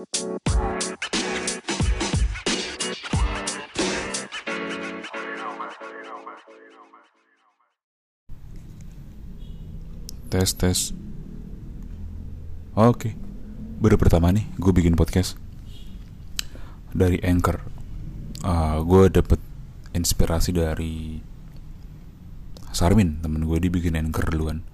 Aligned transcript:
Tes 0.00 0.08
tes. 10.56 10.96
Oke. 12.72 13.12
Baru 13.76 14.00
pertama 14.00 14.32
nih 14.32 14.48
gue 14.56 14.72
bikin 14.72 14.96
podcast 14.96 15.36
dari 16.96 17.20
Anchor. 17.20 17.60
Uh, 18.40 18.80
gue 18.80 19.12
dapet 19.12 19.36
inspirasi 19.92 20.56
dari 20.56 21.20
Sarmin 22.72 23.20
temen 23.20 23.44
gue 23.44 23.60
dia 23.60 23.68
bikin 23.68 24.00
Anchor 24.00 24.32
duluan. 24.32 24.64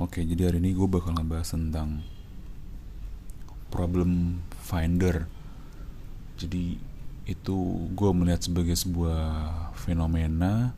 Oke, 0.00 0.24
jadi 0.24 0.48
hari 0.48 0.64
ini 0.64 0.72
gue 0.72 0.88
bakal 0.88 1.12
ngebahas 1.12 1.52
tentang 1.52 2.00
problem 3.72 4.44
finder. 4.60 5.24
Jadi 6.36 6.76
itu 7.24 7.56
gue 7.96 8.10
melihat 8.12 8.44
sebagai 8.44 8.76
sebuah 8.76 9.24
fenomena 9.78 10.76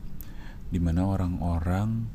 di 0.71 0.79
mana 0.79 1.03
orang-orang 1.03 2.07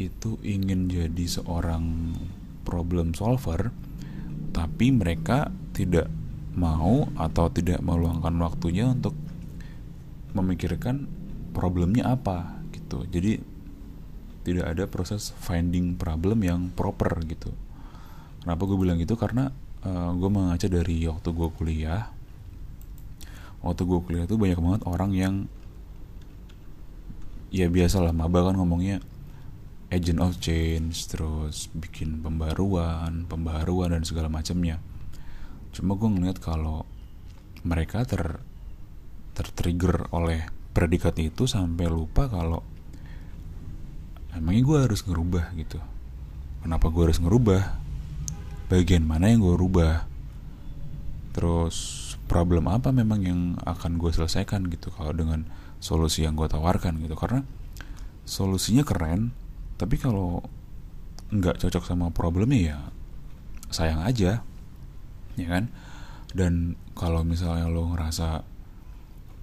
itu 0.00 0.40
ingin 0.40 0.88
jadi 0.88 1.24
seorang 1.28 2.16
problem 2.64 3.12
solver 3.12 3.68
tapi 4.56 4.90
mereka 4.90 5.52
tidak 5.76 6.08
mau 6.56 7.06
atau 7.14 7.46
tidak 7.52 7.78
meluangkan 7.84 8.34
waktunya 8.42 8.90
untuk 8.90 9.14
memikirkan 10.34 11.06
problemnya 11.54 12.14
apa 12.14 12.58
gitu. 12.74 13.06
Jadi 13.06 13.38
tidak 14.42 14.66
ada 14.72 14.84
proses 14.90 15.30
finding 15.36 15.94
problem 15.94 16.42
yang 16.42 16.60
proper 16.74 17.22
gitu. 17.28 17.54
Kenapa 18.42 18.62
gue 18.66 18.78
bilang 18.78 18.98
gitu 18.98 19.14
karena 19.14 19.52
uh, 19.84 20.10
gue 20.16 20.30
mengaca 20.30 20.66
dari 20.68 21.06
waktu 21.08 21.28
gue 21.32 21.48
kuliah. 21.56 22.12
Waktu 23.60 23.82
gue 23.84 24.00
kuliah 24.04 24.24
tuh 24.24 24.40
banyak 24.40 24.56
banget 24.56 24.82
orang 24.88 25.12
yang 25.12 25.34
ya 27.50 27.66
biasa 27.66 27.98
lah 27.98 28.14
maba 28.14 28.46
kan 28.46 28.54
ngomongnya 28.56 29.02
agent 29.90 30.22
of 30.22 30.38
change 30.38 31.10
terus 31.10 31.66
bikin 31.74 32.22
pembaruan 32.22 33.26
pembaruan 33.26 33.92
dan 33.92 34.06
segala 34.06 34.30
macamnya. 34.30 34.78
Cuma 35.74 35.98
gue 35.98 36.08
ngeliat 36.08 36.38
kalau 36.38 36.86
mereka 37.66 38.06
ter 38.06 38.40
tertrigger 39.34 40.08
oleh 40.14 40.48
predikat 40.72 41.18
itu 41.18 41.44
sampai 41.44 41.90
lupa 41.90 42.30
kalau 42.30 42.62
emangnya 44.32 44.62
gue 44.62 44.78
harus 44.88 45.00
ngerubah 45.04 45.52
gitu. 45.58 45.78
Kenapa 46.60 46.92
gue 46.92 47.02
harus 47.08 47.18
ngerubah 47.18 47.79
bagian 48.70 49.02
mana 49.02 49.34
yang 49.34 49.42
gue 49.42 49.58
rubah? 49.58 50.06
Terus 51.34 52.06
problem 52.30 52.70
apa 52.70 52.94
memang 52.94 53.20
yang 53.26 53.40
akan 53.66 53.98
gue 53.98 54.14
selesaikan 54.14 54.70
gitu 54.70 54.94
kalau 54.94 55.10
dengan 55.10 55.42
solusi 55.82 56.22
yang 56.22 56.38
gue 56.38 56.46
tawarkan 56.46 57.02
gitu? 57.02 57.18
Karena 57.18 57.42
solusinya 58.22 58.86
keren 58.86 59.34
tapi 59.74 59.98
kalau 59.98 60.38
nggak 61.34 61.58
cocok 61.58 61.82
sama 61.82 62.14
problemnya 62.14 62.60
ya 62.62 62.78
sayang 63.74 64.06
aja 64.06 64.46
ya 65.34 65.46
kan? 65.50 65.66
Dan 66.30 66.78
kalau 66.94 67.26
misalnya 67.26 67.66
lo 67.66 67.90
ngerasa 67.90 68.46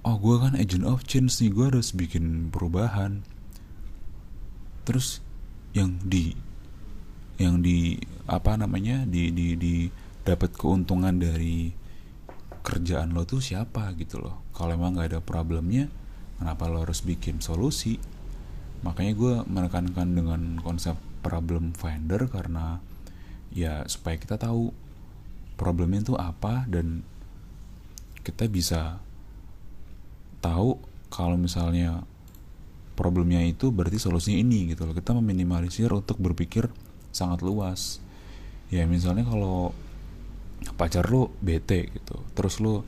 oh 0.07 0.15
gue 0.15 0.35
kan 0.39 0.55
agent 0.55 0.87
of 0.87 1.03
change 1.03 1.35
nih 1.43 1.51
gue 1.51 1.67
harus 1.67 1.91
bikin 1.91 2.47
perubahan. 2.47 3.27
Terus 4.87 5.19
yang 5.75 5.99
di 5.99 6.31
yang 7.37 7.59
di 7.59 7.99
apa 8.27 8.59
namanya 8.59 9.07
di 9.07 9.31
di 9.31 9.55
di 9.55 9.87
dapat 10.27 10.51
keuntungan 10.59 11.15
dari 11.15 11.71
kerjaan 12.67 13.15
lo 13.15 13.23
tuh 13.23 13.39
siapa 13.39 13.95
gitu 13.95 14.19
loh. 14.19 14.43
Kalau 14.51 14.75
emang 14.75 14.99
nggak 14.99 15.15
ada 15.15 15.21
problemnya 15.23 15.87
kenapa 16.35 16.67
lo 16.67 16.83
harus 16.83 16.99
bikin 16.99 17.39
solusi? 17.39 17.95
Makanya 18.83 19.13
gue 19.15 19.35
menekankan 19.47 20.07
dengan 20.11 20.41
konsep 20.59 20.99
problem 21.23 21.71
finder 21.71 22.27
karena 22.27 22.83
ya 23.55 23.87
supaya 23.87 24.19
kita 24.19 24.35
tahu 24.35 24.75
problemnya 25.55 26.11
itu 26.11 26.15
apa 26.19 26.67
dan 26.67 27.01
kita 28.21 28.51
bisa 28.51 28.99
tahu 30.43 30.77
kalau 31.07 31.39
misalnya 31.39 32.03
problemnya 32.99 33.39
itu 33.47 33.71
berarti 33.71 33.95
solusinya 33.95 34.43
ini 34.43 34.75
gitu 34.75 34.83
loh. 34.83 34.91
Kita 34.91 35.15
meminimalisir 35.15 35.87
untuk 35.89 36.19
berpikir 36.19 36.67
sangat 37.15 37.41
luas 37.41 38.03
ya 38.67 38.83
misalnya 38.83 39.23
kalau 39.23 39.71
pacar 40.75 41.07
lo 41.07 41.31
bete 41.39 41.87
gitu 41.93 42.19
terus 42.35 42.59
lo 42.59 42.83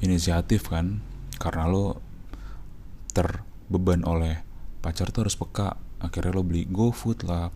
inisiatif 0.00 0.70
kan 0.70 1.02
karena 1.40 1.68
lo 1.68 2.00
terbeban 3.10 4.04
oleh 4.04 4.40
pacar 4.80 5.12
tuh 5.12 5.26
harus 5.28 5.36
peka 5.36 5.76
akhirnya 6.00 6.32
lo 6.32 6.42
beli 6.42 6.64
GoFood 6.68 7.28
lah. 7.28 7.52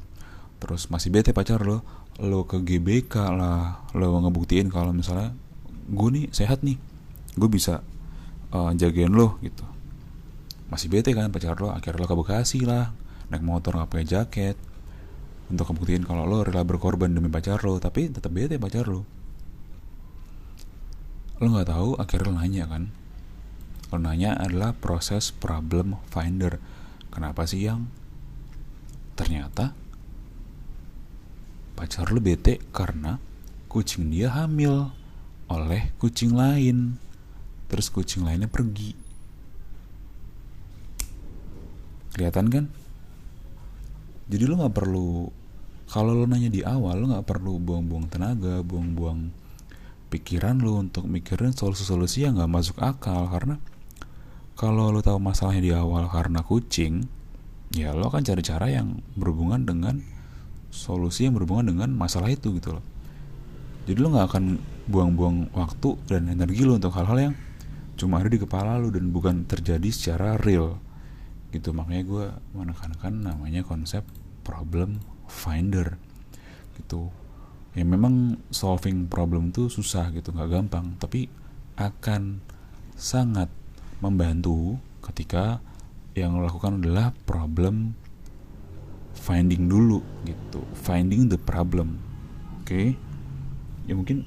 Terus 0.61 0.89
masih 0.89 1.13
bete 1.13 1.33
pacar 1.33 1.65
lo 1.65 1.85
lo 2.23 2.47
ke 2.47 2.63
GBK 2.63 3.15
lah 3.35 3.91
lo 3.97 4.23
ngebuktiin 4.23 4.71
kalau 4.71 4.95
misalnya 4.95 5.35
gue 5.91 6.09
nih 6.15 6.25
sehat 6.31 6.63
nih 6.63 6.79
gue 7.35 7.49
bisa 7.51 7.83
uh, 8.55 8.71
jagain 8.77 9.11
lo 9.11 9.41
gitu. 9.45 9.65
Masih 10.73 10.89
bete 10.89 11.13
kan 11.13 11.33
pacar 11.33 11.59
lo 11.59 11.73
akhirnya 11.73 12.05
lo 12.05 12.07
ke 12.09 12.17
Bekasi 12.17 12.65
lah 12.65 12.93
naik 13.33 13.45
motor 13.45 13.81
nggak 13.81 13.91
pakai 13.91 14.07
jaket 14.07 14.57
untuk 15.53 15.69
ngebuktiin 15.69 16.05
kalau 16.09 16.25
lo 16.25 16.45
rela 16.45 16.65
berkorban 16.65 17.13
demi 17.13 17.29
pacar 17.29 17.61
lo 17.65 17.77
tapi 17.81 18.09
tetap 18.09 18.33
bete 18.33 18.57
pacar 18.57 18.89
lo 18.89 19.05
lo 21.41 21.47
nggak 21.51 21.69
tahu 21.69 22.01
akhirnya 22.01 22.29
lo 22.29 22.33
nanya 22.39 22.65
kan 22.71 22.83
lo 23.93 23.97
nanya 24.01 24.39
adalah 24.41 24.73
proses 24.73 25.31
problem 25.35 26.01
finder 26.09 26.57
Kenapa 27.15 27.47
sih 27.47 27.63
yang? 27.63 27.87
Ternyata 29.15 29.71
pacar 31.79 32.11
lu 32.11 32.19
bete 32.19 32.59
karena 32.75 33.23
kucing 33.71 34.11
dia 34.11 34.35
hamil 34.35 34.91
oleh 35.47 35.95
kucing 36.03 36.35
lain. 36.35 36.99
Terus 37.71 37.87
kucing 37.95 38.27
lainnya 38.27 38.51
pergi. 38.51 38.99
Kelihatan 42.19 42.51
kan? 42.51 42.65
Jadi 44.25 44.43
lu 44.49 44.57
nggak 44.57 44.75
perlu 44.75 45.29
kalau 45.85 46.17
lo 46.17 46.25
nanya 46.25 46.49
di 46.49 46.65
awal 46.65 47.05
lo 47.05 47.07
nggak 47.13 47.29
perlu 47.29 47.61
buang-buang 47.61 48.09
tenaga, 48.09 48.65
buang-buang 48.65 49.29
pikiran 50.09 50.57
lo 50.65 50.81
untuk 50.81 51.05
mikirin 51.05 51.53
solusi-solusi 51.53 52.25
yang 52.25 52.41
nggak 52.41 52.53
masuk 52.53 52.81
akal. 52.81 53.29
Karena 53.29 53.61
kalau 54.57 54.89
lo 54.89 55.05
tahu 55.05 55.21
masalahnya 55.21 55.63
di 55.63 55.73
awal 55.77 56.09
karena 56.09 56.41
kucing 56.41 57.05
ya 57.75 57.93
lo 57.93 58.09
akan 58.09 58.23
cari 58.25 58.43
cara 58.43 58.67
yang 58.71 59.03
berhubungan 59.19 59.67
dengan 59.67 60.01
solusi 60.73 61.29
yang 61.29 61.37
berhubungan 61.37 61.77
dengan 61.77 61.93
masalah 61.93 62.33
itu 62.33 62.55
gitu 62.57 62.81
loh. 62.81 62.85
Jadi 63.85 63.99
lo 64.01 64.09
nggak 64.09 64.27
akan 64.33 64.45
buang-buang 64.89 65.53
waktu 65.53 66.01
dan 66.09 66.33
energi 66.33 66.65
lo 66.65 66.81
untuk 66.81 66.97
hal-hal 66.97 67.31
yang 67.31 67.35
cuma 68.01 68.25
ada 68.25 68.33
di 68.33 68.41
kepala 68.41 68.81
lo 68.81 68.89
dan 68.89 69.13
bukan 69.13 69.45
terjadi 69.45 69.89
secara 69.93 70.41
real 70.41 70.81
gitu. 71.55 71.71
Makanya 71.71 72.03
gue 72.03 72.27
menekankan 72.59 73.15
namanya 73.15 73.63
konsep 73.63 74.03
problem 74.43 74.99
finder 75.31 75.95
gitu. 76.75 77.15
Ya 77.79 77.87
memang 77.87 78.43
solving 78.51 79.07
problem 79.07 79.55
tuh 79.55 79.71
susah 79.71 80.11
gitu 80.11 80.35
nggak 80.35 80.51
gampang. 80.51 80.99
Tapi 80.99 81.31
akan 81.79 82.43
sangat 82.99 83.51
membantu 84.03 84.79
ketika 85.07 85.63
yang 86.19 86.39
lo 86.39 86.47
lakukan 86.47 86.83
adalah 86.83 87.15
problem 87.27 87.95
finding 89.15 89.71
dulu 89.71 90.03
gitu. 90.27 90.67
Finding 90.75 91.31
the 91.31 91.39
problem. 91.39 92.03
Oke? 92.63 92.67
Okay? 92.67 92.89
ya 93.85 93.93
mungkin 93.93 94.25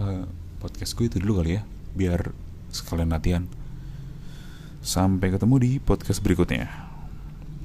uh, 0.00 0.24
podcast 0.60 0.96
gue 0.96 1.06
itu 1.08 1.20
dulu 1.20 1.44
kali 1.44 1.60
ya 1.60 1.62
biar 1.92 2.32
sekalian 2.72 3.12
latihan 3.12 3.44
sampai 4.82 5.30
ketemu 5.30 5.56
di 5.62 5.70
podcast 5.78 6.18
berikutnya 6.20 6.91